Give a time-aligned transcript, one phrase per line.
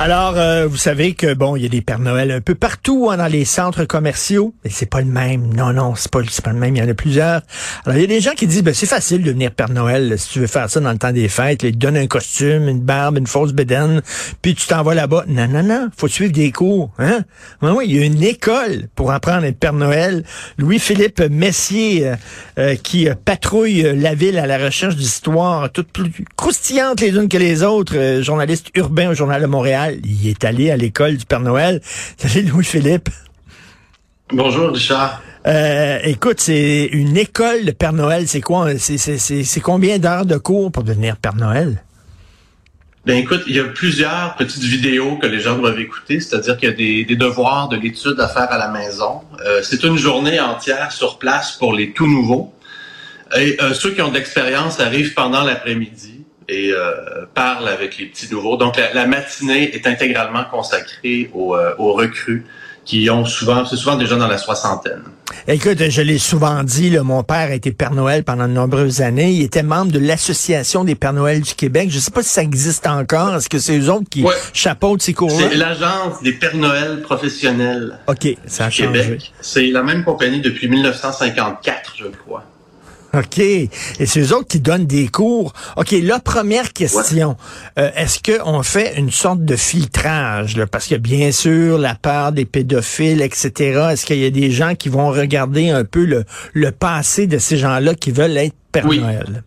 [0.00, 3.08] Alors, euh, vous savez que bon, il y a des Pères Noël un peu partout
[3.10, 5.52] hein, dans les centres commerciaux, mais c'est pas le même.
[5.52, 6.76] Non, non, c'est pas, pas le même.
[6.76, 7.42] Il y en a plusieurs.
[7.84, 10.14] Alors, il y a des gens qui disent, ben c'est facile de devenir Père Noël
[10.16, 11.64] si tu veux faire ça dans le temps des fêtes.
[11.64, 14.00] Là, ils te donnent un costume, une barbe, une fausse bédaine,
[14.40, 15.24] puis tu t'en vas là-bas.
[15.26, 16.92] Non, non, non, faut suivre des cours.
[17.00, 17.24] Hein?
[17.60, 20.22] Oui, oui, il y a une école pour apprendre à être Père Noël.
[20.58, 22.14] Louis-Philippe Messier, euh,
[22.60, 27.36] euh, qui patrouille la ville à la recherche d'histoires toutes plus croustillantes les unes que
[27.36, 31.40] les autres, journaliste urbain au Journal de Montréal il est allé à l'école du Père
[31.40, 31.80] Noël.
[32.16, 33.08] Salut Louis-Philippe.
[34.32, 35.22] Bonjour Richard.
[35.46, 38.28] Euh, écoute, c'est une école de Père Noël.
[38.28, 38.76] C'est quoi?
[38.78, 41.82] C'est combien d'heures de cours pour devenir Père Noël?
[43.06, 46.68] Ben écoute, il y a plusieurs petites vidéos que les gens doivent écouter, c'est-à-dire qu'il
[46.68, 49.22] y a des, devoirs, de l'étude à faire à la maison.
[49.46, 52.52] Euh, c'est une journée entière sur place pour les tout nouveaux.
[53.34, 56.17] Et euh, ceux qui ont de l'expérience arrivent pendant l'après-midi
[56.48, 58.56] et euh, parle avec les petits nouveaux.
[58.56, 62.44] Donc la, matinée est intégralement consacrée aux, euh, aux recrues
[62.88, 65.02] qui ont souvent, c'est souvent déjà dans la soixantaine.
[65.46, 69.02] Écoute, je l'ai souvent dit, là, mon père a été Père Noël pendant de nombreuses
[69.02, 69.30] années.
[69.30, 71.90] Il était membre de l'Association des Pères Noël du Québec.
[71.90, 73.34] Je ne sais pas si ça existe encore.
[73.34, 75.48] Est-ce que c'est eux autres qui chapeautent ces cours-là?
[75.50, 77.98] C'est l'Agence des Pères Noël professionnels.
[78.06, 79.02] OK, ça a changé.
[79.02, 79.32] Québec.
[79.42, 82.44] C'est la même compagnie depuis 1954, je crois.
[83.14, 83.38] OK.
[83.38, 83.70] Et
[84.04, 85.52] c'est eux autres qui donnent des cours.
[85.76, 87.36] OK, la première question.
[87.78, 90.56] Euh, est-ce qu'on fait une sorte de filtrage?
[90.56, 90.66] Là?
[90.66, 94.74] Parce que bien sûr, la part des pédophiles, etc., est-ce qu'il y a des gens
[94.74, 98.86] qui vont regarder un peu le, le passé de ces gens-là qui veulent être Père
[98.86, 99.42] Noël?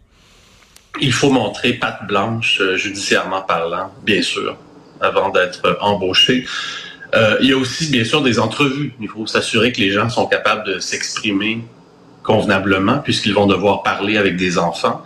[1.00, 4.58] Il faut montrer patte blanche, euh, judiciairement parlant, bien sûr,
[5.00, 6.46] avant d'être embauché.
[7.14, 8.94] Euh, il y a aussi, bien sûr, des entrevues.
[9.00, 11.62] Il faut s'assurer que les gens sont capables de s'exprimer
[12.24, 15.04] convenablement puisqu'ils vont devoir parler avec des enfants.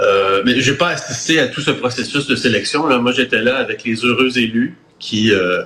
[0.00, 2.86] Euh, mais j'ai pas assisté à tout ce processus de sélection.
[2.86, 2.98] Là.
[2.98, 5.62] Moi, j'étais là avec les heureux élus qui, euh,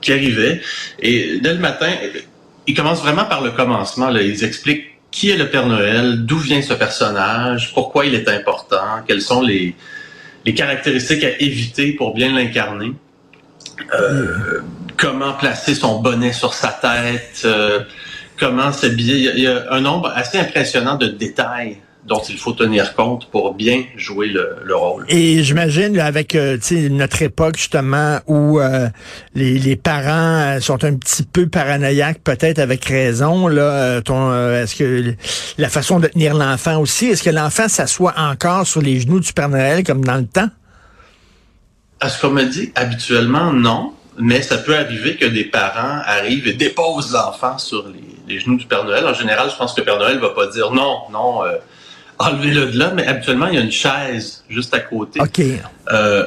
[0.00, 0.60] qui arrivaient.
[1.00, 1.90] Et dès le matin,
[2.66, 4.10] ils commencent vraiment par le commencement.
[4.10, 4.22] Là.
[4.22, 9.00] Ils expliquent qui est le Père Noël, d'où vient ce personnage, pourquoi il est important,
[9.06, 9.76] quelles sont les,
[10.56, 12.92] caractéristiques à éviter pour bien l'incarner,
[13.94, 14.58] euh,
[14.96, 17.46] comment placer son bonnet sur sa tête.
[18.38, 19.30] Comment s'habiller.
[19.34, 23.54] Il y a un nombre assez impressionnant de détails dont il faut tenir compte pour
[23.54, 25.06] bien jouer le, rôle.
[25.08, 26.58] Et j'imagine avec euh,
[26.90, 28.88] notre époque justement où euh,
[29.34, 33.48] les, les, parents euh, sont un petit peu paranoïaques, peut-être avec raison.
[33.48, 35.14] Là, est-ce que
[35.56, 39.32] la façon de tenir l'enfant aussi, est-ce que l'enfant s'assoit encore sur les genoux du
[39.32, 40.50] Père Noël comme dans le temps?
[42.00, 46.46] À ce qu'on me dit, habituellement non mais ça peut arriver que des parents arrivent
[46.46, 49.06] et déposent l'enfant sur les, genoux du Père Noël.
[49.06, 51.56] En général, je pense que le Père Noël va pas dire non, non, euh,
[52.18, 55.20] enlevez-le de là, mais habituellement, il y a une chaise juste à côté.
[55.20, 55.40] OK.
[55.92, 56.24] Euh,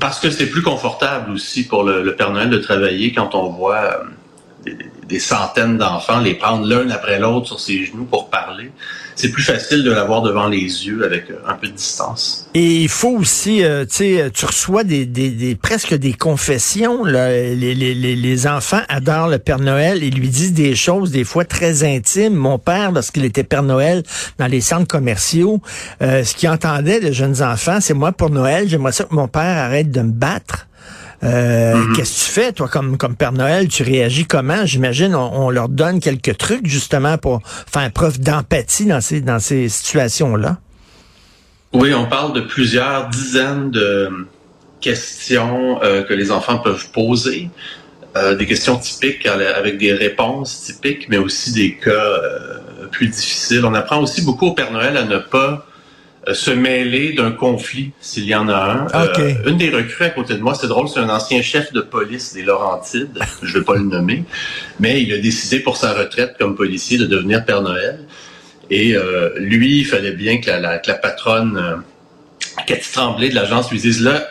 [0.00, 4.02] parce que c'est plus confortable aussi pour le, Père Noël de travailler quand on voit
[4.66, 4.72] euh,
[5.08, 8.70] des, centaines d'enfants les prendre l'un après l'autre sur ses genoux pour parler
[9.16, 12.48] c'est plus facile de l'avoir devant les yeux avec euh, un peu de distance.
[12.54, 17.04] Et il faut aussi, euh, tu sais, tu reçois des, presque des confessions.
[17.04, 21.44] Les, les, les, enfants adorent le Père Noël et lui disent des choses des fois
[21.44, 22.34] très intimes.
[22.34, 24.02] Mon père, lorsqu'il était Père Noël
[24.38, 25.60] dans les centres commerciaux,
[26.02, 29.28] euh, ce qu'il entendait de jeunes enfants, c'est moi pour Noël, j'aimerais ça que mon
[29.28, 30.66] père arrête de me battre.
[31.24, 31.96] Euh, mhm.
[31.96, 33.68] Qu'est-ce que tu fais, toi, comme, comme Père Noël?
[33.68, 34.66] Tu réagis comment?
[34.66, 39.68] J'imagine on, leur donne quelques trucs, justement, pour faire preuve d'empathie dans ces, dans ces
[39.68, 40.58] situations-là.
[41.72, 44.10] Oui, on parle de plusieurs dizaines de
[44.80, 47.48] questions euh, que les enfants peuvent poser.
[48.16, 52.20] Euh, des questions typiques avec des réponses typiques, mais aussi des cas
[52.92, 53.64] plus difficiles.
[53.64, 55.66] On apprend aussi beaucoup au Père Noël à ne pas
[56.32, 58.54] se mêler d'un conflit s'il y en a
[58.94, 59.18] un.
[59.18, 61.80] Euh, une des recrues à côté de moi, c'est drôle, c'est un ancien chef de
[61.80, 64.24] police des Laurentides, je vais pas le nommer,
[64.80, 68.00] mais il a décidé pour sa retraite comme policier de devenir Père Noël.
[68.70, 71.76] Et euh, lui, il fallait bien que la, que la patronne euh,
[72.66, 74.26] Cathy Tremblay de l'agence lui dise là,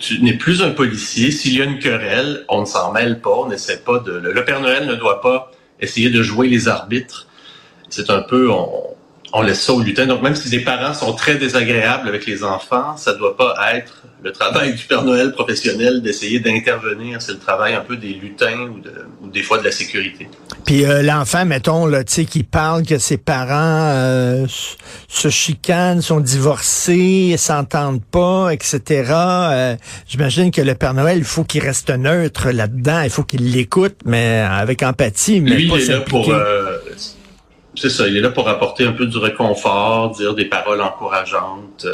[0.00, 1.30] tu n'es plus un policier.
[1.30, 4.12] S'il y a une querelle, on ne s'en mêle pas, on n'essaie pas de.
[4.12, 7.28] Le Père Noël ne doit pas essayer de jouer les arbitres.
[7.88, 8.87] C'est un peu, on,
[9.32, 10.06] on laisse ça au lutin.
[10.06, 13.54] Donc, même si les parents sont très désagréables avec les enfants, ça ne doit pas
[13.74, 17.22] être le travail du Père Noël professionnel d'essayer d'intervenir.
[17.22, 18.68] C'est le travail un peu des lutins
[19.22, 20.28] ou, des fois de la sécurité.
[20.64, 24.46] Puis euh, l'enfant, mettons, là, tu sais, qui parle que ses parents euh,
[25.08, 29.12] se chicanent, sont divorcés, s'entendent pas, etc.
[29.12, 29.76] Euh,
[30.08, 33.96] j'imagine que le Père Noël, il faut qu'il reste neutre là-dedans, il faut qu'il l'écoute,
[34.04, 36.32] mais avec empathie, mais Lui, pas il est là pour...
[37.78, 41.86] c'est ça, il est là pour apporter un peu du réconfort, dire des paroles encourageantes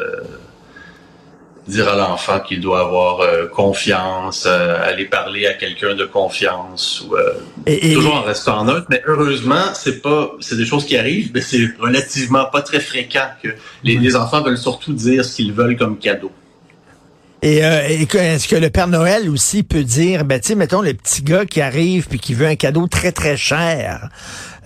[1.66, 7.04] dire à l'enfant qu'il doit avoir euh, confiance, euh, aller parler à quelqu'un de confiance,
[7.06, 7.32] ou, euh,
[7.66, 8.86] et, toujours en restant neutre.
[8.90, 13.28] Mais heureusement, c'est pas, c'est des choses qui arrivent, mais c'est relativement pas très fréquent
[13.42, 13.48] que
[13.82, 16.31] les, les enfants veulent surtout dire ce qu'ils veulent comme cadeau.
[17.42, 21.22] Et, est-ce que le Père Noël aussi peut dire, ben tu sais, mettons le petit
[21.22, 24.08] gars qui arrive puis qui veut un cadeau très très cher.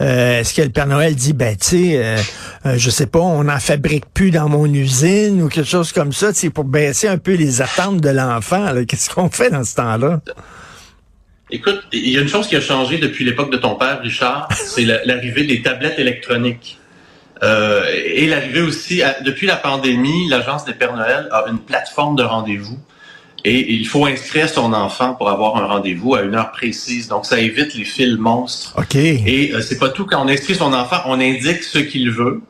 [0.01, 2.19] Euh, est-ce que le Père Noël dit, ben tu sais, euh,
[2.67, 6.13] euh, je sais pas, on n'en fabrique plus dans mon usine ou quelque chose comme
[6.13, 8.73] ça, c'est pour baisser un peu les attentes de l'enfant.
[8.87, 10.21] Qu'est-ce qu'on fait dans ce temps-là?
[11.51, 14.49] Écoute, il y a une chose qui a changé depuis l'époque de ton père, Richard,
[14.55, 16.78] c'est l'arrivée des tablettes électroniques.
[17.43, 22.79] Et l'arrivée aussi, depuis la pandémie, l'Agence des Pères Noël a une plateforme de rendez-vous
[23.45, 27.09] et il faut inscrire son enfant pour avoir un rendez-vous à une heure précise.
[27.09, 28.75] Donc, ça évite les fils monstres.
[28.77, 28.97] OK.
[28.97, 30.07] Et euh, c'est pas tout.
[30.07, 32.41] Quand on inscrit son enfant, on indique ce qu'il veut.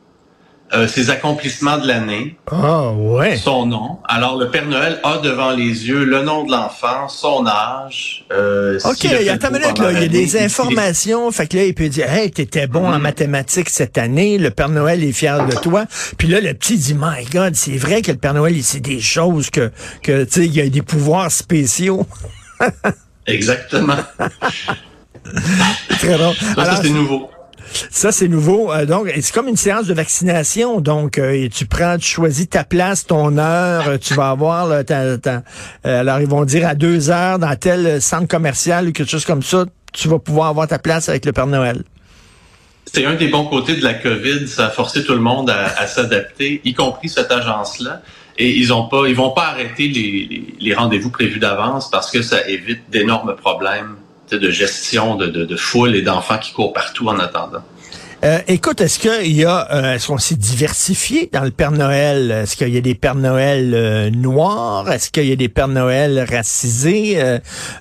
[0.71, 3.37] Euh, ses accomplissements de l'année, oh, ouais.
[3.37, 3.97] son nom.
[4.07, 8.23] Alors le Père Noël a devant les yeux le nom de l'enfant, son âge.
[8.31, 11.31] Euh, ok, il y a ta minute là, il y a des informations.
[11.31, 13.01] Fait que là, il peut dire, hey, t'étais bon en mm-hmm.
[13.01, 14.37] mathématiques cette année.
[14.37, 15.85] Le Père Noël est fier de toi.
[16.19, 18.79] Puis là, le petit dit, my God, c'est vrai que le Père Noël, il sait
[18.79, 19.71] des choses que,
[20.03, 22.05] que tu sais, il a des pouvoirs spéciaux.
[23.25, 23.97] Exactement.
[25.89, 26.33] Très bon.
[26.55, 27.31] ça c'est nouveau.
[27.91, 28.71] Ça, c'est nouveau.
[28.71, 30.81] Euh, donc, c'est comme une séance de vaccination.
[30.81, 33.87] Donc, euh, tu prends, tu choisis ta place, ton heure.
[33.87, 34.71] Euh, tu vas avoir,
[35.83, 39.43] alors, ils vont dire à deux heures dans tel centre commercial ou quelque chose comme
[39.43, 41.83] ça, tu vas pouvoir avoir ta place avec le Père Noël.
[42.91, 44.47] C'est un des bons côtés de la COVID.
[44.47, 48.01] Ça a forcé tout le monde à, s'adapter, y compris cette agence-là.
[48.37, 49.87] Et ils ont pas, ils vont pas arrêter
[50.59, 53.97] les rendez-vous prévus d'avance parce que ça évite d'énormes problèmes
[54.35, 57.63] de gestion de, de, foule et d'enfants qui courent partout en attendant.
[58.23, 62.31] Euh, écoute, est-ce qu'il y a, euh, est-ce qu'on s'est diversifié dans le Père Noël?
[62.31, 64.91] Est-ce qu'il y a des Pères Noël euh, noirs?
[64.91, 67.17] Est-ce qu'il y a des Pères Noël racisés,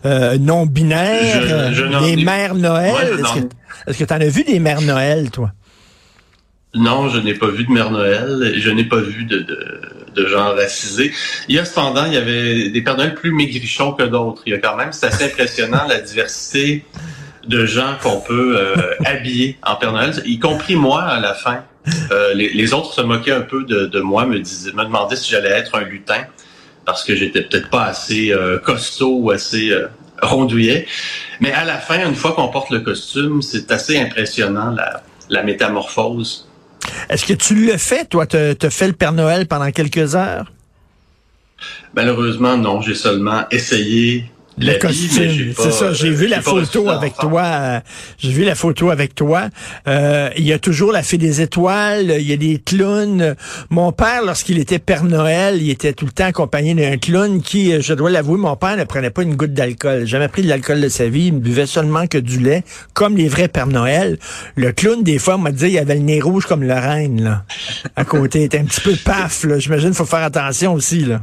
[0.05, 1.73] non binaires,
[2.03, 2.95] des Mères Noël?
[3.87, 5.53] Est-ce que tu en as vu des Mères Noël, toi?
[6.75, 8.55] Non, je n'ai pas vu de Mère Noël.
[8.57, 9.81] Je n'ai pas vu de, de
[10.15, 11.13] de gens racisés.
[11.49, 14.43] Il y a cependant, il y avait des Pères Noël plus maigrichons que d'autres.
[14.47, 16.85] Il y a quand même, c'est assez impressionnant la diversité
[17.47, 21.65] de gens qu'on peut euh, habiller en Père Noël, y compris moi à la fin.
[22.13, 25.49] Euh, les, autres se moquaient un peu de, moi, me disaient, me demandaient si j'allais
[25.49, 26.25] être un lutin
[26.85, 29.73] parce que j'étais peut-être pas assez euh, costaud ou assez
[30.21, 30.87] rondouillet.
[31.41, 35.43] Mais à la fin, une fois qu'on porte le costume, c'est assez impressionnant la, la
[35.43, 36.48] métamorphose
[37.09, 40.51] est-ce que tu le fais, toi, te, te fais le Père Noël pendant quelques heures?
[41.95, 42.81] Malheureusement, non.
[42.81, 44.31] J'ai seulement essayé
[44.61, 45.93] le costume, c'est ça.
[45.93, 47.43] J'ai vu la photo avec toi.
[47.43, 47.81] Euh,
[48.19, 49.49] j'ai vu la photo avec toi.
[49.87, 52.17] Euh, il y a toujours la fée des étoiles.
[52.19, 53.35] Il y a des clowns.
[53.71, 57.73] Mon père, lorsqu'il était Père Noël, il était tout le temps accompagné d'un clown qui,
[57.73, 60.07] euh, je dois l'avouer, mon père ne prenait pas une goutte d'alcool.
[60.07, 61.27] Jamais pris de l'alcool de sa vie.
[61.27, 62.65] Il ne buvait seulement que du lait,
[62.95, 64.19] comme les vrais Père Noël.
[64.57, 67.45] Le clown, des fois, m'a dit, il avait le nez rouge comme le reine, là.
[67.97, 69.59] À côté, il était un petit peu paf, là.
[69.59, 71.23] J'imagine, faut faire attention aussi, là.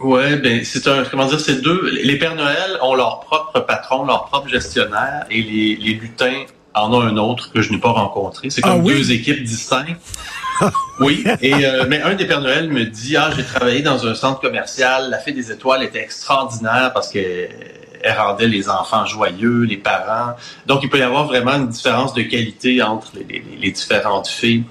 [0.00, 1.88] Ouais, ben c'est un comment dire, c'est deux.
[2.02, 6.44] Les Pères Noël ont leur propre patron, leur propre gestionnaire, et les, les lutins
[6.74, 8.50] en ont un autre que je n'ai pas rencontré.
[8.50, 10.00] C'est comme ah deux équipes distinctes.
[11.00, 14.14] oui, et euh, mais un des Pères Noël me dit ah j'ai travaillé dans un
[14.14, 17.48] centre commercial, la fée des étoiles était extraordinaire parce que
[18.06, 20.34] elle rendait les enfants joyeux, les parents.
[20.66, 24.28] Donc il peut y avoir vraiment une différence de qualité entre les, les, les différentes
[24.28, 24.62] fées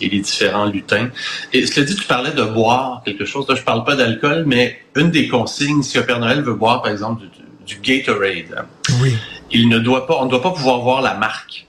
[0.00, 1.10] et les différents lutins.
[1.52, 3.48] Et cela dit, tu parlais de boire quelque chose.
[3.48, 6.82] Là, je parle pas d'alcool, mais une des consignes, si un Père Noël veut boire,
[6.82, 7.22] par exemple,
[7.66, 8.66] du, Gatorade,
[9.02, 9.16] oui.
[9.50, 11.66] il ne doit pas, on ne doit pas pouvoir voir la marque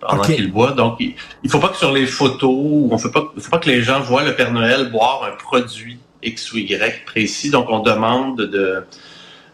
[0.00, 0.72] pendant qu'il boit.
[0.72, 2.50] Donc, il, ne faut pas que sur les photos,
[2.90, 5.98] on ne pas, faut pas que les gens voient le Père Noël boire un produit
[6.22, 7.50] X ou Y précis.
[7.50, 8.84] Donc, on demande de,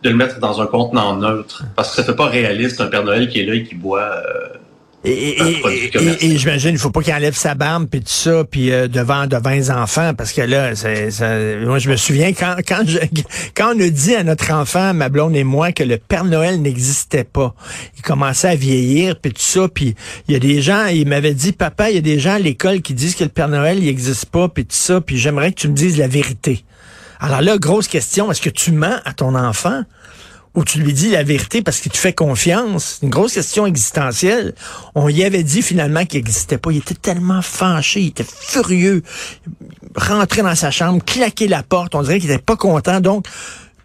[0.03, 3.05] de le mettre dans un contenant neutre parce que ça fait pas réaliste un Père
[3.05, 4.49] Noël qui est là et qui boit euh,
[5.05, 8.73] et, et, et, j'imagine, il faut pas qu'il enlève sa barbe puis tout ça, puis
[8.73, 11.11] euh, devant de 20 enfants, parce que là, c'est,
[11.65, 12.99] moi je me souviens quand quand, je,
[13.55, 16.61] quand on a dit à notre enfant, ma blonde et moi, que le Père Noël
[16.61, 17.55] n'existait pas.
[17.97, 19.95] Il commençait à vieillir puis tout ça, puis
[20.27, 22.39] il y a des gens, il m'avait dit, papa, il y a des gens à
[22.41, 25.53] l'école qui disent que le Père Noël il existe pas puis tout ça, puis j'aimerais
[25.53, 26.65] que tu me dises la vérité.
[27.21, 29.83] Alors là, grosse question, est-ce que tu mens à ton enfant?
[30.57, 32.99] Où tu lui dis la vérité parce qu'il te fait confiance.
[33.03, 34.55] Une grosse question existentielle.
[34.95, 36.73] On y avait dit finalement qu'il n'existait pas.
[36.73, 39.03] Il était tellement fâché, il était furieux.
[39.95, 43.01] Rentrer dans sa chambre, claquer la porte, on dirait qu'il n'était pas content.
[43.01, 43.27] Donc,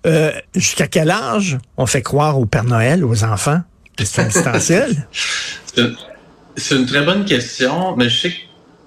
[0.07, 3.61] euh, jusqu'à quel âge on fait croire au Père Noël, aux enfants?
[3.97, 5.07] Question existentielle.
[6.55, 8.35] C'est une très bonne question, mais je sais que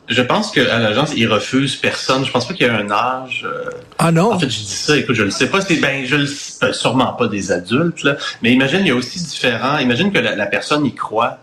[0.08, 2.24] je pense qu'à l'agence, ils refusent personne.
[2.24, 3.46] Je pense pas qu'il y a un âge.
[3.46, 4.32] Euh, ah non?
[4.32, 5.60] En fait, je dis ça, écoute, je le sais pas.
[5.60, 8.16] C'est ben, je le sais, sûrement pas des adultes, là.
[8.42, 9.78] Mais imagine, il y a aussi différents.
[9.78, 11.38] Imagine que la, personne y croit.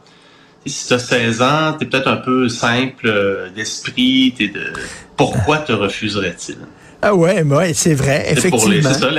[0.66, 4.32] si tu as 16 ans, tu es peut-être un peu simple euh, d'esprit.
[4.38, 4.74] De...
[5.18, 6.58] Pourquoi te refuserait-il?
[7.04, 8.90] Ah ouais, ouais c'est vrai, effectivement.
[8.94, 9.10] C'est ça,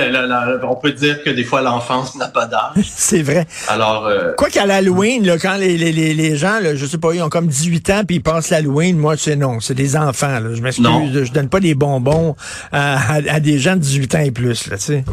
[0.63, 2.85] on peut dire que des fois l'enfance n'a pas d'âge.
[2.95, 3.45] c'est vrai.
[3.67, 7.13] Alors, euh, quoi qu'à l'Halloween, là, quand les, les, les gens, là, je sais pas,
[7.13, 10.39] ils ont comme 18 ans puis ils passent l'Halloween, moi c'est non, c'est des enfants.
[10.39, 10.53] Là.
[10.53, 12.35] Je m'excuse, je donne pas des bonbons
[12.71, 15.03] à, à, des gens de 18 ans et plus, là, tu sais.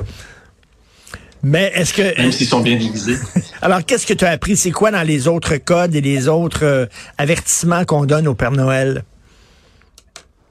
[1.43, 3.17] Mais est-ce que même s'ils sont bien divisés.
[3.63, 4.57] Alors qu'est-ce que tu as appris?
[4.57, 6.87] C'est quoi dans les autres codes et les autres euh,
[7.17, 9.05] avertissements qu'on donne au Père Noël?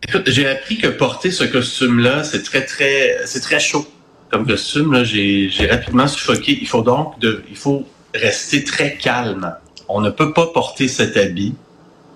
[0.09, 3.87] Écoute, j'ai appris que porter ce costume-là, c'est très, très, c'est très chaud
[4.31, 4.91] comme costume.
[4.91, 6.57] Là, j'ai, j'ai rapidement suffoqué.
[6.59, 7.85] Il faut donc, de, il faut
[8.15, 9.53] rester très calme.
[9.87, 11.53] On ne peut pas porter cet habit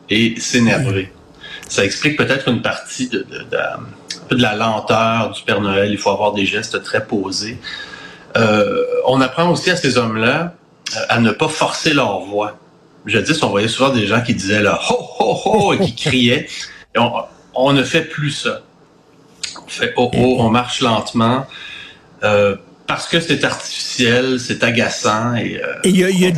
[0.10, 1.14] et s'énerver.
[1.70, 3.46] Ça explique peut-être une partie de, de,
[4.32, 5.92] de, la lenteur du Père Noël.
[5.92, 7.60] Il faut avoir des gestes très posés.
[8.38, 10.56] Euh, on apprend aussi à ces hommes-là
[10.98, 12.58] euh, à ne pas forcer leur voix.
[13.06, 15.94] Je dis, on voyait souvent des gens qui disaient là, ho, ho, ho, et qui
[15.94, 16.48] criaient.
[17.56, 18.62] On ne fait plus ça.
[19.64, 21.46] On fait oh oh, on marche lentement.
[22.24, 22.56] Euh,
[22.88, 26.32] parce que c'est artificiel, c'est agaçant et, euh, il y a, y a,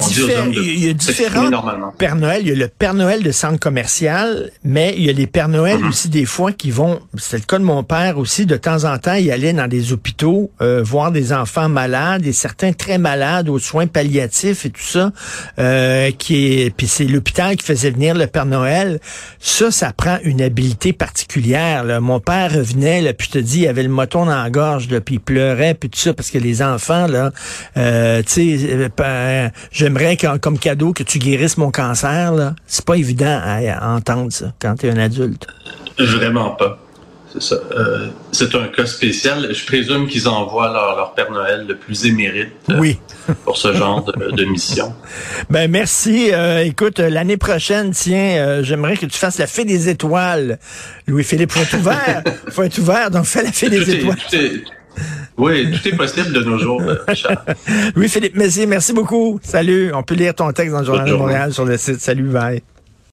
[0.93, 2.41] différents Père Noël.
[2.43, 5.49] Il y a le Père Noël de centre commercial, mais il y a les Père
[5.49, 5.89] Noël mm-hmm.
[5.89, 6.99] aussi des fois qui vont.
[7.17, 8.45] C'est le cas de mon père aussi.
[8.45, 12.33] De temps en temps, il allait dans des hôpitaux euh, voir des enfants malades et
[12.33, 15.11] certains très malades aux soins palliatifs et tout ça.
[15.57, 18.99] Euh, qui est, puis c'est l'hôpital qui faisait venir le Père Noël.
[19.39, 21.83] Ça, ça prend une habileté particulière.
[21.83, 21.99] Là.
[21.99, 24.89] Mon père revenait, là, puis je te dis, il avait le moton dans la gorge,
[24.89, 27.31] là, puis il pleurait, puis tout ça parce que les enfants, là,
[27.77, 32.55] euh, tu sais, euh, euh, j'aimerais comme cadeau que tu guérisses mon cancer, là.
[32.67, 35.47] C'est pas évident à, entendre ça quand tu es un adulte.
[35.97, 36.79] Vraiment pas.
[37.33, 37.55] C'est ça.
[38.31, 39.53] c'est un cas spécial.
[39.53, 42.97] Je présume qu'ils envoient leur, Père Noël le plus émérite oui.
[43.43, 44.93] pour ce genre de, mission.
[45.49, 46.31] Ben merci.
[46.63, 50.59] écoute, l'année prochaine, tiens, j'aimerais que tu fasses la fée des étoiles.
[51.07, 52.23] Louis-Philippe, faut être ouvert.
[52.51, 54.17] faut être ouvert, donc fais la fée des étoiles.
[55.37, 57.43] Oui, tout est possible de nos jours, Richard.
[57.95, 59.39] Louis-Philippe Messier, merci beaucoup.
[59.43, 59.91] Salut.
[59.93, 61.99] On peut lire ton texte dans le Journal de Montréal sur le site.
[61.99, 62.61] Salut, bye.